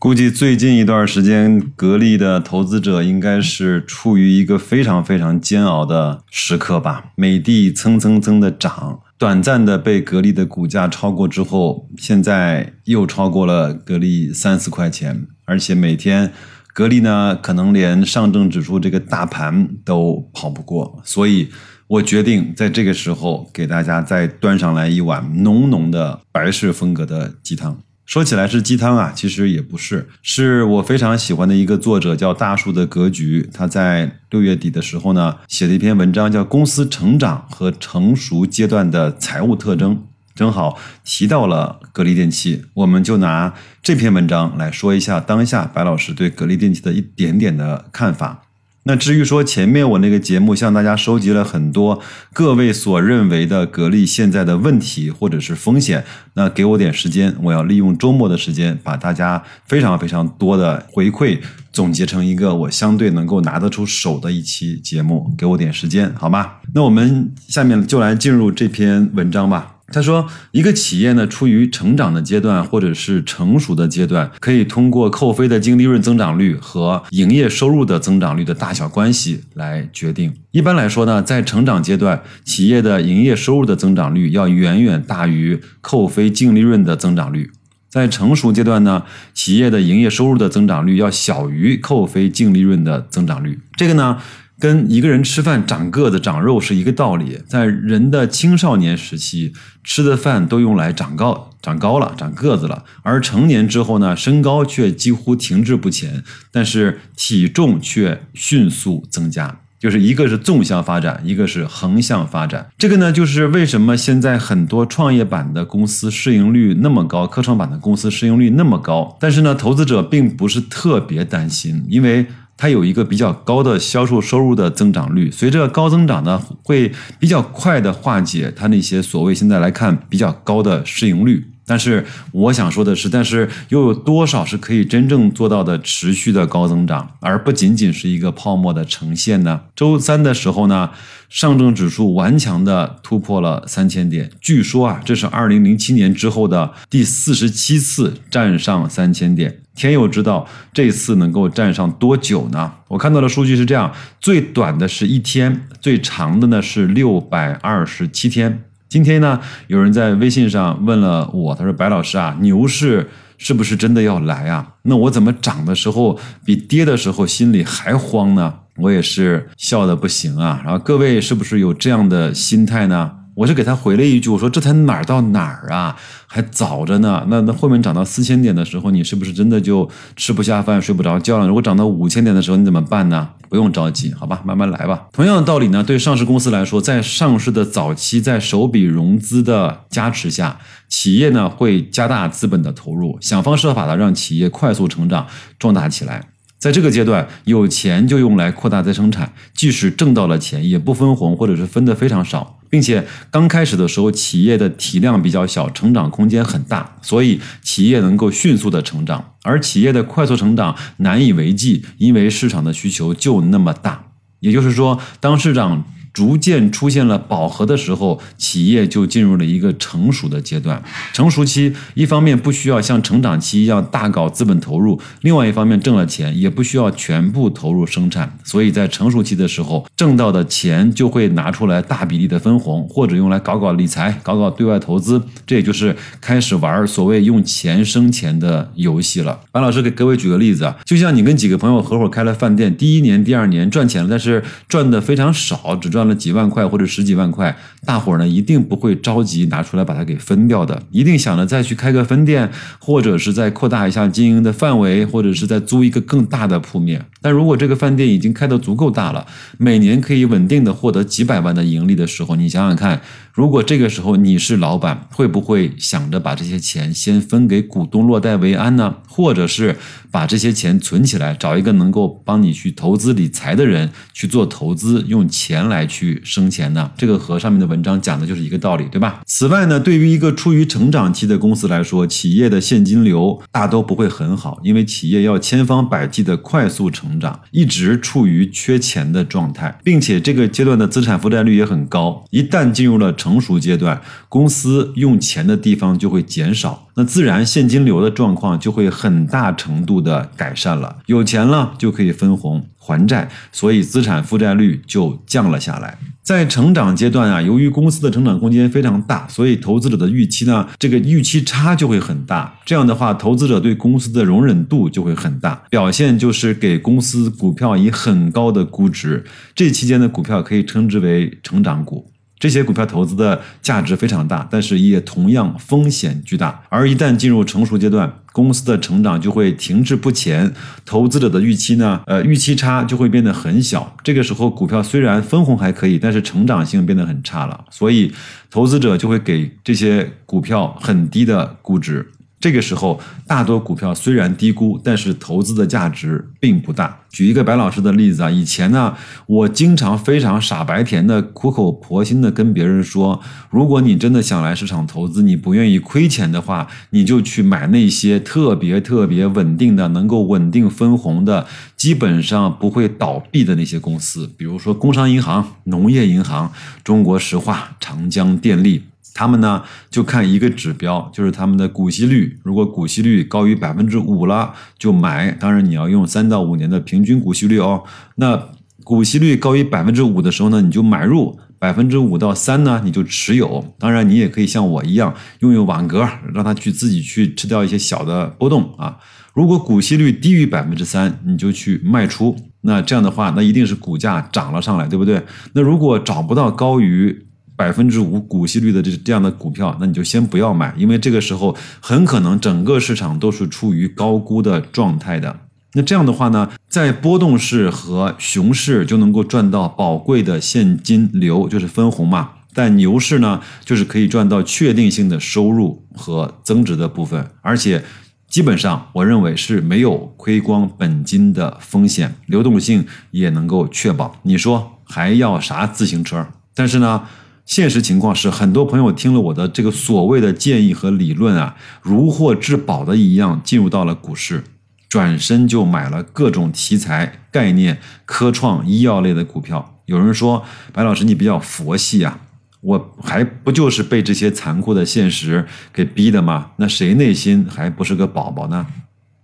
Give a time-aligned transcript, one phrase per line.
[0.00, 7.06] 估计最近一段时间，格力的投资者应该是处于一个非常非常煎熬的时刻吧。
[7.16, 16.32] 美的蹭蹭蹭的涨，短暂的被格力的股价超过之后，现在又超过了格力三四块钱，而且每天
[16.72, 21.48] 格力呢，可能连上证指数这个大盘都跑不过，所以
[21.88, 27.80] 我决定在这个时候给大家再端上来一碗浓浓的白式风格的鸡汤。
[28.08, 39.94] 说起来是鸡汤啊，其实也不是，是我非常喜欢的一个作者叫大树的格局，他在六月底的时候呢写了一篇文章，叫《公司成长和成熟阶段的财务特征》，
[40.34, 48.44] 正好提到了格力电器，我们就拿这篇文章来说一下当下白老师对格力电器的一点点的看法。
[48.84, 52.00] 那至于说前面我那个节目向大家收集了很多
[52.32, 56.04] 各位所认为的格力现在的问题或者是风险，
[56.34, 61.38] 那给我点时间，我要利用周末的时间把大家非常非常多的回馈
[61.70, 66.52] 总结成一个我相对能够拿得出手的一期节目，给我点时间好吗？
[66.72, 69.77] 那我们下面就来进入这篇文章吧。
[69.90, 80.34] 他说，一个企业呢，处于成长的阶段或者是成熟的阶段，可以通过扣非的净利润增长率和营业收入的增长率的大小关系来决定。
[80.50, 87.46] 一般来说呢，在成长阶段，企业的营业收入的增长率要远远大于扣非净利润的增长率；
[87.88, 93.58] 在成熟阶段呢，企业的营业收入的增长率要小于扣非净利润的增长率。
[93.76, 94.18] 这个呢？
[94.58, 99.52] 跟一个人吃饭长个子长肉是一个道理，在人的青少年时期
[99.84, 112.68] 吃的饭都用来长高、长高了、长个子了，而成年之后呢，身高却几乎停滞不前，但是体重却迅速增加，就是一个是纵向发展，一个是横向发展。
[112.76, 122.26] 这个呢，就是为什么现在很多创业板的公司市盈率那么高，科创板的公司市盈率那么高，但是呢，投资者并不是特别担心，因为。
[122.58, 131.46] 它有一个比较高的销售收入的增长率，随着高增长呢，会比较快的化解它那些所谓现在来看比较高的市盈率。
[131.68, 139.60] 但是我想说的是，但是又有多少是可以真正做到的持续的高增长，而不仅仅是一个泡沫的呈现呢？
[139.76, 140.90] 周三的时候呢，
[141.28, 149.60] 上证指数顽强的突破了三千点，据说啊，这是二零零七年之后的第四十七次站上三千点。
[149.74, 152.72] 天佑知道这次能够站上多久呢？
[152.88, 158.64] 我看到的数据是这样：最短的是一天，最长的呢是六百二十七天。
[158.88, 163.06] 今天呢，有人在微信上问了我，他说：“白老师啊，牛市
[163.36, 164.66] 是不是真的要来啊？
[164.82, 170.62] 那我怎么涨的时候比跌的时候心里还慌呢？”我也是笑的不行啊。
[170.64, 173.12] 然后各位是不是有这样的心态呢？
[173.38, 175.94] 我是给他回了一句，我说这才哪儿到哪儿啊，
[176.26, 177.24] 还早着呢。
[177.28, 181.46] 那那后面涨到四千点的时候，你是不是真的就吃不下饭、睡不着觉了？
[181.46, 183.28] 如果涨到五千点的时候，你怎么办呢？
[183.48, 185.06] 不用着急，好吧，慢慢来吧。
[185.12, 195.28] 同样的道理呢，对上市公司来说，在上市的早期，在首笔融资的加持下，企业呢会加大资本的投入，想方设法的让企业快速成长、
[195.60, 196.24] 壮大起来。
[196.58, 202.56] 在这个阶段，有钱就用来扩大再生产，即使挣到了钱，也不分红，或者是分的非常少。
[202.70, 209.32] 并且刚开始的时候，企业的体量比较小，成长空间很大，所以企业能够迅速的成长。
[209.42, 214.04] 而企业的快速成长难以为继，因为市场的需求就那么大。
[214.40, 220.82] 也就是说，当市场逐渐出现了饱和的时候，企业就进入了一个成熟的阶段。
[221.12, 228.36] 成熟期一方面不需要像成长期一样大搞资本投入，另外一方面挣了钱也不需要全部投入生产。
[228.42, 235.22] 所以在成熟期的时候，挣到的钱就会拿出来大比例的分红，或者用来搞搞理财、搞搞对外投资。
[235.46, 239.38] 这也就是开始玩所谓用钱生钱的游戏了。
[239.52, 245.97] 白老师给各位举个例子啊，就像你跟几个朋友合伙开了饭店，第一年、第二年赚钱了，但是赚的非常少，只赚。
[245.98, 252.48] 赚了几万块或者十几万块，大伙儿呢一定不会着急拿出来把它给分掉的，一定想着再去开个分店，
[252.78, 257.04] 或者是再扩大一下经营的范围，或者是再租一个更大的铺面。
[257.20, 259.26] 但如果这个饭店已经开得足够大了，
[259.58, 263.00] 每年可以稳定的获得几百万的盈利的时候，你想想看，
[263.32, 268.94] 如果这个时候你是老板，会不会想着把这些钱先分给股东落袋为安呢？
[269.08, 269.76] 或者是
[270.10, 276.90] 把这些钱存起来，找一个能够帮你去投资理财的人去做投资，用钱来去生钱呢？
[276.96, 279.20] 这个和上面的文章讲的就是一个道理，对吧？
[279.26, 292.24] 此外呢，对于一个处于成长期的公司来说，企业的现金流大都不会很好，因为企业要千方百计的快速成长，一直处于缺钱的状态，并且这个阶段的资产负债率也很高。
[292.30, 296.87] 一旦进入了成熟阶段，公司用钱的地方就会减少。
[296.98, 305.96] 那自然现金流的状况就会很大程度的改善了，有钱了就可以分红还债，所以资产负债率就降了下来。
[306.24, 312.52] 在成长阶段啊，由于公司的成长空间非常大，所以投资者的预期呢，这个预期差就会很大。
[312.66, 319.24] 这样的话，投资者对公司的容忍度就会很大，表现就是给公司股票以很高的估值。
[319.54, 322.10] 这期间的股票可以称之为成长股。
[322.38, 326.62] 这些股票投资的价值非常大，但是也同样风险巨大。
[326.68, 330.52] 而一旦进入成熟阶段，公司的成长就会停滞不前，
[330.84, 333.96] 投资者的预期呢，呃，预期差就会变得很小。
[334.04, 338.12] 这个时候，股票虽然分红还可以，但是成长性变得很差了，所以
[338.50, 342.12] 投资者就会给这些股票很低的估值。
[342.40, 347.00] 这个时候，大多股票虽然低估，但是投资的价值并不大。
[347.10, 348.94] 举一个白老师的例子啊，以前呢，
[349.26, 353.20] 我经常非常傻白甜的、苦口婆心的跟别人说，
[353.50, 361.46] 如果你真的想来市场投资，你不愿意亏钱的话，你就去买那些特别特别稳定的、能够稳定分红的、
[361.76, 366.52] 基本上不会倒闭的那些公司，比如说工商银行、农业银行、
[366.84, 368.84] 中国石化、长江电力。
[369.14, 372.38] 他们呢就看一个指标，就是他们的股息率。
[372.42, 375.30] 如果股息率高于百分之五了，就买。
[375.32, 377.82] 当然你要用三到五年的平均股息率哦。
[378.16, 378.50] 那
[378.84, 383.74] 股息率高于百分之五的时候呢，你就买入；百分之五到三呢，你就持有。
[383.78, 388.96] 当然你也可以像我一样，用用网格，让它去自己去吃掉一些小的波动啊。
[389.34, 392.34] 如果股息率低于百分之三，你就去卖出。
[392.62, 395.22] 那这样的话，那一定是股价涨了上来，对不对？
[395.52, 397.26] 那如果找不到高于
[397.58, 405.40] 百分之五股息率的这这样的股票，那你就先不要买，因为这个时候很可能整个市场都是处于高估的状态的。
[405.72, 412.30] 那这样的话呢，在波动市和熊市就能够赚到宝贵的现金流，就是分红嘛。
[412.54, 417.84] 但牛市呢，就是可以赚到确定性的收入和增值的部分，而且
[418.28, 424.14] 基本上我认为是没有亏光本金的风险，流动性也能够确保。
[424.22, 426.24] 你说还要啥自行车？
[426.54, 427.02] 但是呢？
[427.48, 434.44] 现实情况是，很多朋友听了我的这个所谓的建议和理论啊，如获至宝的一样进入到了股市，
[434.86, 439.78] 转身就买了各种题材、概念、科创、医药类的股票。
[439.86, 442.20] 有人说：“白老师，你比较佛系啊，
[442.60, 446.50] 我还不就是被这些残酷的现实给逼的吗？
[446.56, 448.66] 那谁内心还不是个宝宝呢？”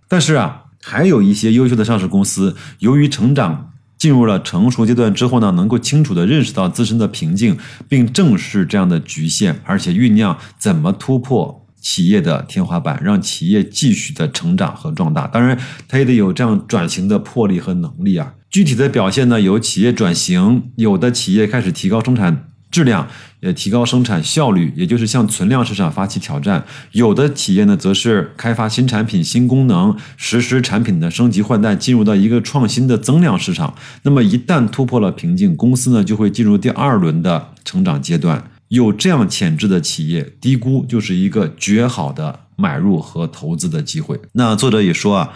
[0.09, 3.73] 但是啊，还有一些优秀的上市公司，由于成长。
[3.97, 7.57] 进入了成熟阶段之后呢，能够清楚地认识到自身的瓶颈，
[7.87, 15.27] 并正视这样的局限，而且酝酿怎么突破企业的天花板，让企业继续的成长和壮大。
[15.27, 15.57] 当然，
[15.87, 18.33] 他也得有这样转型的魄力和能力啊。
[18.49, 22.49] 具体的表现呢，有企业转型，有的企业开始提高生产。
[22.75, 23.07] 质量
[23.39, 26.61] 也提高生产效率，也就是向存量市场发起挑战。
[26.91, 33.73] 有的企业呢，则是开发新产品、新功能，实施产品的升级换代，进入到一个创新的增量市场。
[34.01, 38.43] 那么一旦突破了瓶颈，公司呢就会进入第二轮的成长阶段。
[38.67, 44.19] 有这样潜质的企业，低估就是一个绝好的买入和投资的机会。
[44.33, 45.31] 那作者也说啊。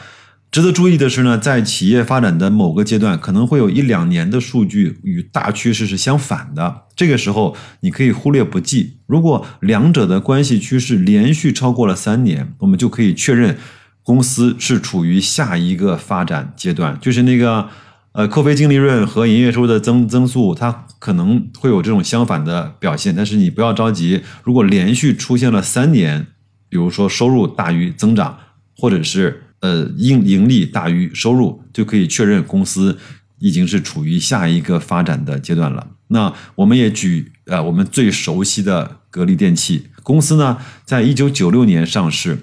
[0.51, 6.85] 值得注意的是呢，在企业发展的某个阶段，可能会有一两年的数据与大趋势是相反的。
[6.95, 8.97] 这个时候，你可以忽略不计。
[9.05, 13.57] 如果两者的关系趋势连续超过了三年，我们就可以确认
[14.01, 16.97] 公司是处于下一个发展阶段。
[16.99, 17.69] 就是那个
[18.13, 23.15] 呃，扣非净利润和营业收入的增增速，它可能会有这种相反的表现。
[23.15, 26.25] 但是你不要着急，如果连续出现了三年，
[26.67, 28.39] 比如说收入大于增长，
[28.75, 32.97] 或者是呃，盈盈利大于收入，就可以确认公司
[33.39, 35.85] 已经是处于下一个发展的阶段了。
[36.07, 42.39] 那我们也举呃我们最熟悉的格力电器公司呢，在一九九六年上市，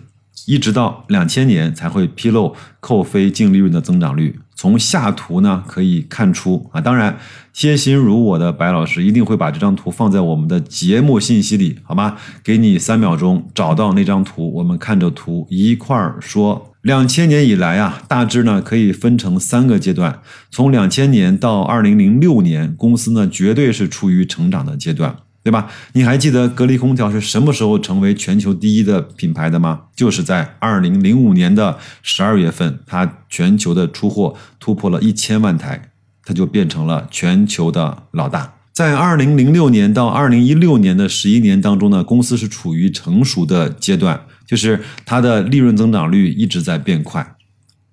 [0.47, 4.39] 一直到两千年才会披露扣非净利润的增长率。
[4.55, 7.19] 从下图呢可以看出啊，当然
[7.53, 12.17] 贴心如我的白老师一定会把这张图放在我们的节目信息里，好吗？
[12.45, 16.73] 给你三秒钟找到那张图，我们看着图一块儿说。
[16.87, 20.21] 两千年以来啊，大致呢可以分成三个阶段，
[20.53, 25.17] 从两千年到二零零六年，公司呢绝对是处于成长的阶段。
[25.43, 25.69] 对吧？
[25.95, 29.83] 你还记得格力空调是什么时候成为全球第一的品牌的吗？
[29.97, 35.91] 就是在二零零五年的十二月份，它全球的出货突破了一千万台，
[36.25, 38.55] 它就变成了全球的老大。
[38.73, 47.37] 在二零零六年到二零一六年的十一年当中呢，公司是处于成熟的阶段，就是它的利润增长率一直在变快。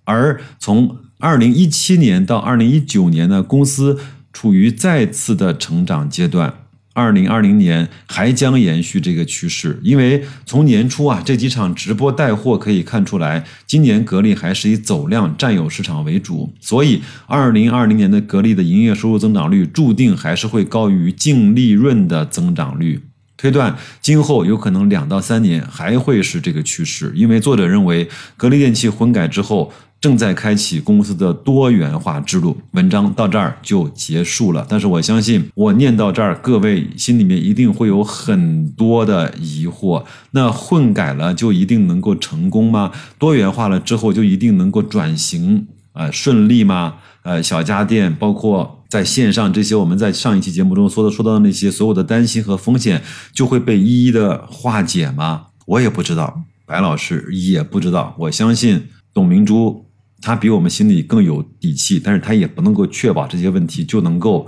[0.05, 3.98] 而从二零一七年到二零一九年呢，公司
[4.31, 6.53] 处于再次的成长阶段。
[6.95, 23.01] 二零二零年还将延续这个趋势，因为从年初啊这几场直播带货可以看出来，今年格力还是以走量占有市场为主，所以二零二零年的格力的营业收入增长率注定还是会高于净利润的增长率。
[23.43, 28.07] 推断今后有可能两到三年还会是这个趋势，因为作者认为
[28.38, 29.69] 格力电器混改之后。
[30.03, 32.57] 正在开启公司的多元化之路。
[32.71, 40.03] 文章到这儿就结束了，但是我相信我念到这儿，各位心里面一定会有很多的疑惑。
[40.31, 42.91] 那混改了就一定能够成功吗？
[43.17, 46.95] 多元化了之后就一定能够转型呃顺利吗？
[47.23, 55.47] 呃，小家电包括在线上这些，我们在上一期节目中说的说到的那些所有的担心和风险就会被一一的化解吗？
[55.65, 58.15] 我也不知道，白老师也不知道。
[58.19, 59.85] 我相信董明珠。
[60.25, 64.47] 他比我们心里更有底气，但是他也不能够确保这些问题就能够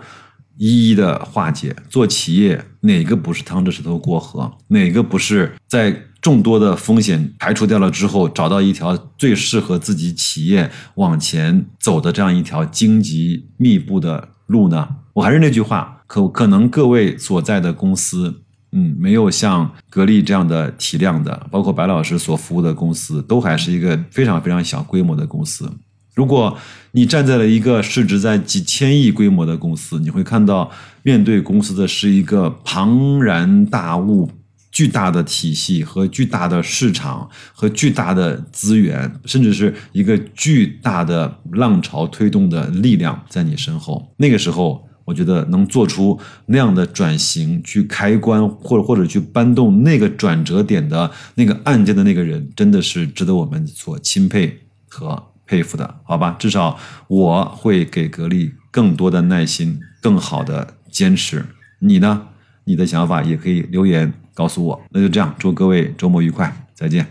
[0.55, 1.75] 一一的化解。
[1.89, 4.49] 做企业哪个不是趟着石头过河？
[4.69, 5.93] 哪个不是在
[6.25, 14.88] 众多的风险排除掉了之后，找到一条最适合自己企业往前走的这样一条荆棘密布的路呢？
[15.13, 18.41] 我还是那句话，可可能各位所在的公司。
[18.72, 25.72] 嗯，没有像格力这样的体量的，包括白老师所服务的公司，都还是一个非常非常小规模的公司。
[26.15, 26.58] 如果
[26.94, 30.72] 你站在了一个市值在几千亿规模的公司，你会看到
[31.03, 34.32] 面对公司的是一个庞然大物、
[34.75, 44.13] 巨大的体系和巨大的市场和巨大的资源，甚至是一个巨大的浪潮推动的力量在你身后。
[44.17, 44.84] 那个时候。
[45.05, 56.36] 我觉得能做出那样的转型，去开关或者或者去搬动那个转折点的那个按键的那个人，真的是值得我们所钦佩和佩服的，好吧？
[56.39, 56.75] 至少
[57.08, 61.46] 我会给格力更多的耐心，更好的坚持。
[61.77, 62.29] 你呢？
[62.63, 64.79] 你的想法也可以留言告诉我。
[64.91, 67.07] 那就这样，祝各位周末愉快，再见。